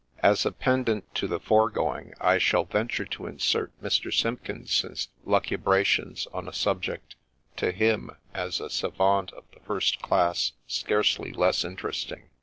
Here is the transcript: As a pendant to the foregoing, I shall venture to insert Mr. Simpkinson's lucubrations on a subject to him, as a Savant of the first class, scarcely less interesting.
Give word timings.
As 0.23 0.47
a 0.47 0.51
pendant 0.51 1.13
to 1.13 1.27
the 1.27 1.39
foregoing, 1.39 2.13
I 2.19 2.39
shall 2.39 2.65
venture 2.65 3.05
to 3.05 3.27
insert 3.27 3.71
Mr. 3.83 4.11
Simpkinson's 4.11 5.09
lucubrations 5.27 6.25
on 6.33 6.47
a 6.47 6.53
subject 6.53 7.15
to 7.57 7.71
him, 7.71 8.09
as 8.33 8.59
a 8.59 8.71
Savant 8.71 9.31
of 9.33 9.43
the 9.53 9.59
first 9.59 10.01
class, 10.01 10.53
scarcely 10.65 11.31
less 11.31 11.63
interesting. 11.63 12.31